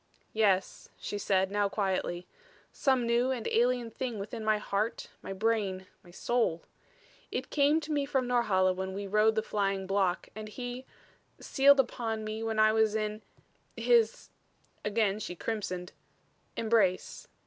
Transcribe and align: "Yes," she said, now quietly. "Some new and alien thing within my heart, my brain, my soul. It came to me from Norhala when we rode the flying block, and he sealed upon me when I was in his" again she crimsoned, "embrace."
"Yes," 0.33 0.89
she 0.97 1.19
said, 1.19 1.51
now 1.51 1.69
quietly. 1.69 2.25
"Some 2.71 3.05
new 3.05 3.29
and 3.29 3.47
alien 3.49 3.91
thing 3.91 4.17
within 4.17 4.43
my 4.43 4.57
heart, 4.57 5.09
my 5.21 5.31
brain, 5.31 5.85
my 6.03 6.09
soul. 6.09 6.63
It 7.31 7.51
came 7.51 7.79
to 7.81 7.91
me 7.91 8.07
from 8.07 8.25
Norhala 8.25 8.73
when 8.73 8.95
we 8.95 9.05
rode 9.05 9.35
the 9.35 9.43
flying 9.43 9.85
block, 9.85 10.27
and 10.35 10.49
he 10.49 10.87
sealed 11.39 11.79
upon 11.79 12.23
me 12.23 12.41
when 12.41 12.57
I 12.57 12.73
was 12.73 12.95
in 12.95 13.21
his" 13.77 14.31
again 14.83 15.19
she 15.19 15.35
crimsoned, 15.35 15.91
"embrace." 16.57 17.27